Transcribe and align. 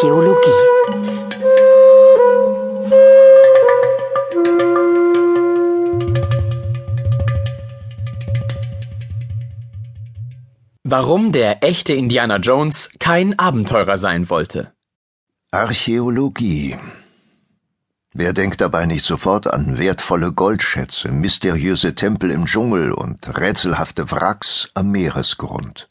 Archäologie. 0.00 0.60
Warum 10.84 11.32
der 11.32 11.62
echte 11.62 11.92
Indiana 11.92 12.38
Jones 12.38 12.88
kein 12.98 13.38
Abenteurer 13.38 13.98
sein 13.98 14.30
wollte. 14.30 14.72
Archäologie. 15.50 16.78
Wer 18.14 18.32
denkt 18.32 18.62
dabei 18.62 18.86
nicht 18.86 19.04
sofort 19.04 19.48
an 19.48 19.76
wertvolle 19.76 20.32
Goldschätze, 20.32 21.12
mysteriöse 21.12 21.94
Tempel 21.94 22.30
im 22.30 22.46
Dschungel 22.46 22.92
und 22.92 23.38
rätselhafte 23.38 24.10
Wracks 24.10 24.70
am 24.72 24.92
Meeresgrund? 24.92 25.88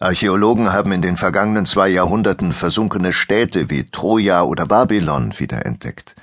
Archäologen 0.00 0.72
haben 0.72 0.92
in 0.92 1.02
den 1.02 1.16
vergangenen 1.16 1.66
zwei 1.66 1.88
Jahrhunderten 1.88 2.52
versunkene 2.52 3.12
Städte 3.12 3.68
wie 3.68 3.90
Troja 3.90 4.44
oder 4.44 4.64
Babylon 4.64 5.34
wiederentdeckt. 5.38 6.14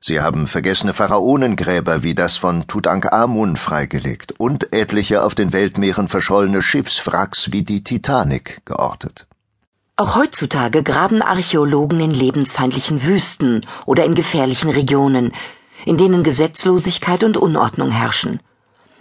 Sie 0.00 0.20
haben 0.20 0.48
vergessene 0.48 0.92
Pharaonengräber 0.92 2.02
wie 2.02 2.16
das 2.16 2.36
von 2.36 2.66
Tutanchamun 2.66 3.56
freigelegt 3.56 4.32
und 4.40 4.72
etliche 4.72 5.22
auf 5.22 5.36
den 5.36 5.52
Weltmeeren 5.52 6.08
verschollene 6.08 6.62
Schiffswracks 6.62 7.52
wie 7.52 7.62
die 7.62 7.84
Titanic 7.84 8.62
geortet. 8.64 9.28
Auch 9.94 10.16
heutzutage 10.16 10.82
graben 10.82 11.22
Archäologen 11.22 12.00
in 12.00 12.10
lebensfeindlichen 12.10 13.04
Wüsten 13.04 13.60
oder 13.86 14.04
in 14.04 14.16
gefährlichen 14.16 14.70
Regionen, 14.70 15.32
in 15.86 15.96
denen 15.96 16.24
Gesetzlosigkeit 16.24 17.22
und 17.22 17.36
Unordnung 17.36 17.92
herrschen. 17.92 18.40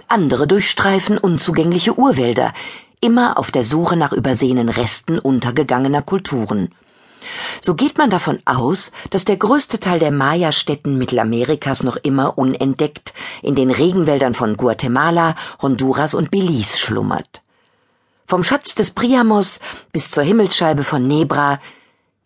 Andere 0.07 0.45
durchstreifen 0.45 1.17
unzugängliche 1.17 1.97
Urwälder, 1.97 2.53
immer 3.01 3.37
auf 3.37 3.51
der 3.51 3.63
Suche 3.63 3.97
nach 3.97 4.13
übersehenen 4.13 4.69
Resten 4.69 5.19
untergegangener 5.19 6.01
Kulturen. 6.01 6.69
So 7.59 7.75
geht 7.75 7.97
man 7.97 8.09
davon 8.09 8.39
aus, 8.45 8.91
dass 9.09 9.25
der 9.25 9.37
größte 9.37 9.79
Teil 9.79 9.99
der 9.99 10.11
Maya-Städten 10.11 10.97
Mittelamerikas 10.97 11.83
noch 11.83 11.97
immer 11.97 12.37
unentdeckt 12.37 13.13
in 13.41 13.55
den 13.55 13.71
Regenwäldern 13.71 14.33
von 14.33 14.57
Guatemala, 14.57 15.35
Honduras 15.61 16.13
und 16.13 16.31
Belize 16.31 16.79
schlummert. 16.79 17.41
Vom 18.25 18.43
Schatz 18.43 18.75
des 18.75 18.91
Priamos 18.91 19.59
bis 19.91 20.09
zur 20.09 20.23
Himmelsscheibe 20.23 20.83
von 20.83 21.07
Nebra, 21.07 21.59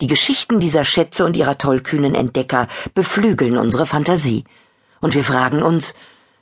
die 0.02 0.08
Geschichten 0.08 0.59
dieser 0.59 0.86
Schätze 0.86 1.26
und 1.26 1.36
ihrer 1.36 1.58
tollkühnen 1.58 2.16
Entdecker 2.16 2.68
beflügeln 2.94 3.58
unsere 3.58 3.86
Fantasie. 3.86 4.44
Und 5.02 5.16
wir 5.16 5.23
fragen 5.23 5.64
uns, 5.64 5.96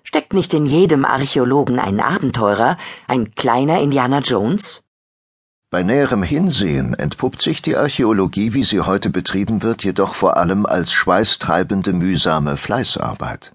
Steckt 0.06 0.34
nicht 0.34 0.54
in 0.54 0.66
jedem 0.66 1.06
Archäologen 1.06 1.80
ein 1.80 2.00
Abenteurer, 2.00 2.78
ein 3.08 3.34
kleiner 3.34 3.82
Indiana 3.82 4.20
Jones? 4.20 4.84
Bei 5.72 5.82
näherem 5.82 6.22
Hinsehen 6.22 6.94
entpuppt 6.94 7.42
sich 7.42 7.64
die 7.64 7.76
Archäologie, 7.76 8.54
wie 8.54 8.64
sie 8.64 8.82
heute 8.82 9.10
betrieben 9.10 9.64
wird, 9.64 9.84
jedoch 9.84 10.14
vor 10.14 10.38
allem 10.38 10.68
als 10.68 10.94
schweißtreibende, 10.94 11.94
mühsame 11.94 12.58
Fleißarbeit. 12.58 13.54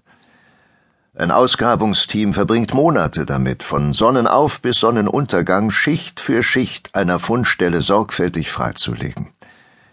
Ein 1.15 1.31
Ausgrabungsteam 1.31 2.33
verbringt 2.33 2.73
Monate 2.73 3.25
damit, 3.25 3.63
von 3.63 3.93
Sonnenauf 3.93 4.59
bis 4.61 4.79
Sonnenuntergang 4.79 5.71
Schicht 5.71 6.19
für 6.19 6.43
Schicht 6.43 6.93
einer 6.93 7.19
Fundstelle 7.19 7.81
sorgfältig 7.81 8.51
freizulegen. 8.51 9.29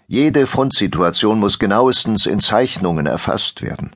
Jede 0.09 0.49
Fundsituation 0.49 1.39
muss 1.39 1.59
genauestens 1.59 2.27
in 2.27 2.41
Zeichnungen 2.41 3.07
erfasst 3.07 3.63
werden. 3.63 3.95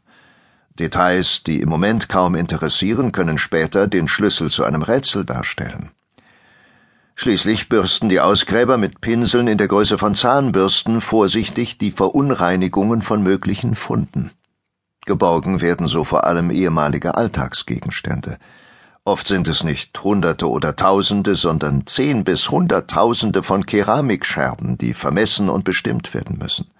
Details, 0.79 1.43
die 1.43 1.61
im 1.61 1.69
Moment 1.69 2.09
kaum 2.09 2.35
interessieren, 2.35 3.13
können 3.13 3.39
später 3.39 3.87
den 3.87 4.09
Schlüssel 4.09 4.51
zu 4.51 4.65
einem 4.65 4.83
Rätsel 4.83 5.25
darstellen. 5.25 5.91
Schließlich 7.17 7.69
bürsten 7.69 8.09
die 8.09 8.21
Ausgräber 8.21 8.79
mit 8.79 9.03
Pinseln 9.03 9.47
in 9.47 9.59
der 9.59 9.69
Größe 9.69 9.99
von 9.99 10.15
Zahnbürsten 10.15 11.03
vorsichtig 11.03 11.77
die 11.77 11.91
Verunreinigungen 11.91 13.03
von 13.03 13.23
möglichen 13.23 13.75
Funden. 13.75 14.31
Geborgen 15.05 15.61
werden 15.61 15.87
so 15.87 16.05
vor 16.05 16.25
allem 16.25 16.51
ehemalige 16.51 17.17
Alltagsgegenstände. 17.17 18.39
Oft 19.05 19.27
sind 19.27 19.49
es 19.49 19.65
nicht 19.65 20.03
Hunderte 20.03 20.49
oder 20.49 20.77
Tausende, 20.77 21.35
sondern 21.35 21.87
zehn 21.87 22.25
bis 22.25 22.51
Hunderttausende 22.51 23.43
von 23.43 23.67
Keramikscherben, 23.67 24.79
die 24.79 24.95
vermessen 24.95 25.49
und 25.49 25.65
bestimmt 25.65 26.15
werden 26.15 26.39
müssen. 26.39 26.71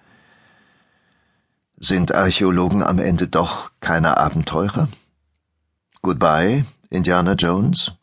Sind 1.83 2.13
Archäologen 2.13 2.83
am 2.83 2.99
Ende 2.99 3.27
doch 3.27 3.71
keine 3.79 4.17
Abenteurer? 4.17 4.87
Goodbye, 6.03 6.63
Indiana 6.91 7.33
Jones? 7.33 7.93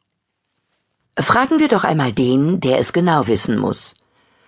Fragen 1.17 1.61
wir 1.61 1.69
doch 1.69 1.85
einmal 1.85 2.13
den, 2.13 2.59
der 2.59 2.81
es 2.81 2.93
genau 2.93 3.29
wissen 3.29 3.57
muss. 3.57 3.95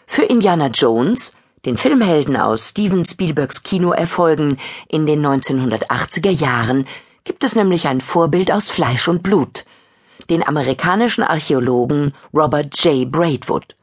Für 0.09 0.23
Indiana 0.23 0.67
Jones, 0.67 1.33
den 1.65 1.77
Filmhelden 1.77 2.37
aus 2.37 2.71
Steven 2.71 3.05
Spielbergs 3.05 3.63
Kinoerfolgen 3.63 4.59
in 4.89 5.07
den 5.07 5.25
1980er 5.25 6.31
Jahren, 6.31 6.89
gibt 7.23 7.45
es 7.45 7.55
nämlich 7.55 7.87
ein 7.87 8.01
Vorbild 8.01 8.51
aus 8.51 8.69
Fleisch 8.69 9.07
und 9.07 9.23
Blut, 9.23 9.65
den 10.29 10.45
amerikanischen 10.45 11.23
Archäologen 11.23 12.15
Robert 12.35 12.77
J. 12.83 13.09
Braidwood. 13.09 13.77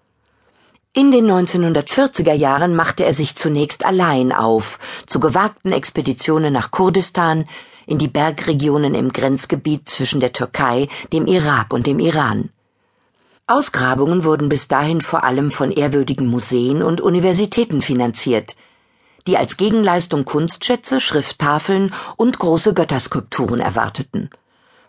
In 0.97 1.11
den 1.11 1.29
1940er 1.29 2.33
Jahren 2.33 2.75
machte 2.75 3.05
er 3.05 3.13
sich 3.13 3.35
zunächst 3.35 3.85
allein 3.85 4.31
auf, 4.31 4.79
zu 5.05 5.19
gewagten 5.19 5.71
Expeditionen 5.71 6.51
nach 6.51 6.71
Kurdistan, 6.71 7.47
in 7.85 7.99
die 7.99 8.07
Bergregionen 8.07 8.95
im 8.95 9.13
Grenzgebiet 9.13 9.87
zwischen 9.87 10.21
der 10.21 10.33
Türkei, 10.33 10.87
dem 11.13 11.27
Irak 11.27 11.71
und 11.71 11.85
dem 11.85 11.99
Iran. 11.99 12.49
Ausgrabungen 13.45 14.23
wurden 14.23 14.49
bis 14.49 14.69
dahin 14.69 15.01
vor 15.01 15.23
allem 15.23 15.51
von 15.51 15.71
ehrwürdigen 15.71 16.25
Museen 16.25 16.81
und 16.81 16.99
Universitäten 16.99 17.83
finanziert, 17.83 18.55
die 19.27 19.37
als 19.37 19.57
Gegenleistung 19.57 20.25
Kunstschätze, 20.25 20.99
Schrifttafeln 20.99 21.93
und 22.15 22.39
große 22.39 22.73
Götterskulpturen 22.73 23.59
erwarteten. 23.59 24.31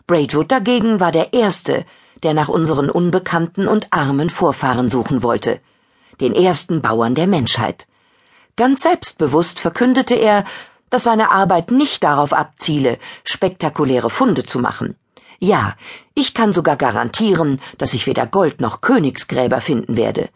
Braidwood 0.07 0.51
dagegen 0.51 0.99
war 0.99 1.11
der 1.11 1.33
Erste, 1.33 1.85
der 2.23 2.33
nach 2.33 2.49
unseren 2.49 2.89
unbekannten 2.89 3.67
und 3.67 3.93
armen 3.93 4.31
Vorfahren 4.31 4.89
suchen 4.89 5.21
wollte– 5.21 5.59
den 6.19 6.33
ersten 6.33 6.81
Bauern 6.81 7.15
der 7.15 7.27
Menschheit. 7.27 7.87
Ganz 8.55 8.81
selbstbewusst 8.81 9.59
verkündete 9.59 10.15
er, 10.15 10.45
dass 10.89 11.03
seine 11.03 11.31
Arbeit 11.31 11.71
nicht 11.71 12.03
darauf 12.03 12.33
abziele, 12.33 12.97
spektakuläre 13.23 14.09
Funde 14.09 14.43
zu 14.43 14.59
machen. 14.59 14.95
Ja, 15.39 15.75
ich 16.13 16.33
kann 16.33 16.51
sogar 16.51 16.75
garantieren, 16.75 17.61
dass 17.77 17.93
ich 17.93 18.07
weder 18.07 18.27
Gold 18.27 18.59
noch 18.59 18.81
Königsgräber 18.81 19.61
finden 19.61 19.95
werde. 19.95 20.29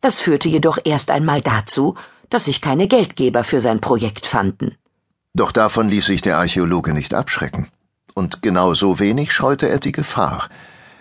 Das 0.00 0.20
führte 0.20 0.48
jedoch 0.48 0.78
erst 0.84 1.10
einmal 1.10 1.40
dazu, 1.40 1.96
dass 2.30 2.44
sich 2.44 2.60
keine 2.60 2.86
Geldgeber 2.86 3.42
für 3.42 3.60
sein 3.60 3.80
Projekt 3.80 4.26
fanden. 4.26 4.76
Doch 5.34 5.50
davon 5.50 5.88
ließ 5.88 6.06
sich 6.06 6.22
der 6.22 6.38
Archäologe 6.38 6.94
nicht 6.94 7.14
abschrecken. 7.14 7.68
Und 8.14 8.42
genauso 8.42 9.00
wenig 9.00 9.32
scheute 9.32 9.68
er 9.68 9.78
die 9.78 9.92
Gefahr, 9.92 10.48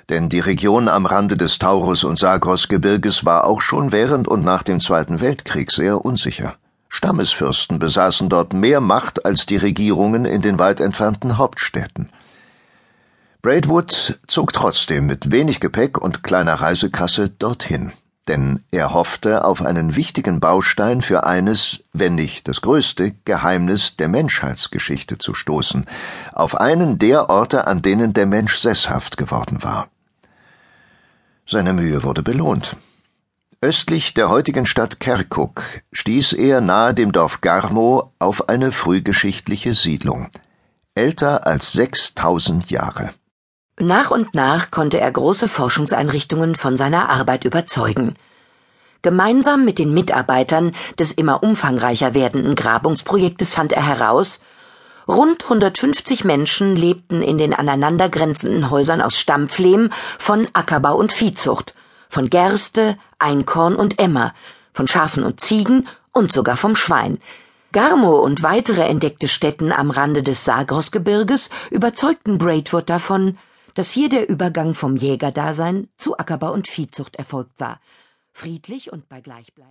denn 0.10 0.30
die 0.30 0.40
Region 0.40 0.88
am 0.88 1.06
Rande 1.06 1.36
des 1.36 1.60
Taurus- 1.60 2.04
und 2.04 2.18
Sagros-Gebirges 2.18 3.26
war 3.26 3.46
auch 3.46 3.62
schon 3.62 3.92
während 3.92 4.28
und 4.28 4.44
nach 4.44 4.64
dem 4.64 4.80
Zweiten 4.80 5.20
Weltkrieg 5.20 5.72
sehr 5.72 6.04
unsicher. 6.06 6.56
Stammesfürsten 6.90 7.80
besaßen 7.80 8.30
dort 8.30 8.54
mehr 8.54 8.80
Macht 8.80 9.26
als 9.26 9.46
die 9.46 9.58
Regierungen 9.58 10.26
in 10.26 10.42
den 10.42 10.58
weit 10.58 10.80
entfernten 10.80 11.38
Hauptstädten. 11.38 12.10
Braidwood 13.42 14.20
zog 14.28 14.54
trotzdem 14.54 15.06
mit 15.06 15.32
wenig 15.32 15.60
Gepäck 15.60 16.02
und 16.02 16.24
kleiner 16.24 16.56
Reisekasse 16.56 17.30
dorthin, 17.30 17.92
denn 18.28 18.64
er 18.72 18.94
hoffte 18.94 19.46
auf 19.46 19.62
einen 19.62 19.96
wichtigen 19.96 20.40
Baustein 20.40 21.02
für 21.02 21.26
eines, 21.26 21.78
wenn 21.94 22.16
nicht 22.16 22.48
das 22.48 22.62
größte, 22.62 23.14
Geheimnis 23.26 23.96
der 23.96 24.08
Menschheitsgeschichte 24.08 25.18
zu 25.18 25.34
stoßen, 25.34 25.86
auf 26.34 26.56
einen 26.56 26.98
der 27.00 27.30
Orte, 27.30 27.68
an 27.68 27.82
denen 27.82 28.14
der 28.14 28.26
Mensch 28.26 28.56
sesshaft 28.58 29.18
geworden 29.18 29.64
war. 29.64 29.88
Seine 31.50 31.72
Mühe 31.72 32.04
wurde 32.04 32.24
belohnt. 32.24 32.76
Östlich 33.62 34.14
der 34.14 34.28
heutigen 34.28 34.66
Stadt 34.66 35.00
Kerkuk 35.00 35.64
stieß 35.94 36.34
er 36.34 36.60
nahe 36.60 36.94
dem 36.94 37.14
Dorf 37.14 37.40
Garmo 37.40 38.12
auf 38.20 38.50
eine 38.50 38.74
frühgeschichtliche 38.74 39.74
Siedlung, 39.74 40.28
älter 40.94 41.48
als 41.48 41.72
6000 41.72 42.70
Jahre. 42.70 43.12
Nach 43.80 44.12
und 44.12 44.36
nach 44.36 44.72
konnte 44.72 45.00
er 45.00 45.10
große 45.10 45.48
Forschungseinrichtungen 45.48 46.56
von 46.56 46.76
seiner 46.76 47.10
Arbeit 47.10 47.46
überzeugen. 47.46 48.16
Gemeinsam 49.02 49.64
mit 49.64 49.80
den 49.80 49.94
Mitarbeitern 49.94 50.76
des 51.00 51.14
immer 51.14 51.44
umfangreicher 51.44 52.14
werdenden 52.14 52.56
Grabungsprojektes 52.56 53.54
fand 53.54 53.72
er 53.72 53.88
heraus, 53.88 54.42
Rund 55.08 55.44
150 55.44 56.26
Menschen 56.26 56.76
lebten 56.76 57.22
in 57.22 57.38
den 57.38 57.54
aneinandergrenzenden 57.54 58.70
Häusern 58.70 59.02
aus 59.02 59.18
Stammpflehm 59.18 59.90
von 60.20 60.48
Ackerbau 60.52 60.98
und 60.98 61.14
Viehzucht, 61.14 61.74
von 62.10 62.30
Gerste, 62.30 62.98
Einkorn 63.18 63.78
und 63.78 64.02
Emmer, 64.02 64.34
von 64.74 64.86
Schafen 64.86 65.24
und 65.24 65.40
Ziegen 65.40 65.88
und 66.12 66.34
sogar 66.34 66.58
vom 66.58 66.76
Schwein. 66.76 67.20
Garmo 67.72 68.18
und 68.18 68.44
weitere 68.44 68.82
entdeckte 68.82 69.30
Stätten 69.30 69.72
am 69.72 69.92
Rande 69.92 70.24
des 70.24 70.44
Sagrosgebirges 70.44 71.52
überzeugten 71.72 72.38
Braidwood 72.38 72.90
davon, 72.90 73.38
dass 73.76 73.92
hier 73.92 74.10
der 74.10 74.28
Übergang 74.28 74.74
vom 74.74 74.98
Jägerdasein 74.98 75.88
zu 75.98 76.18
Ackerbau 76.18 76.52
und 76.52 76.68
Viehzucht 76.68 77.16
erfolgt 77.16 77.60
war. 77.60 77.80
Friedlich 78.34 78.92
und 78.92 79.08
bei 79.08 79.22
Gleichbleiben 79.22 79.66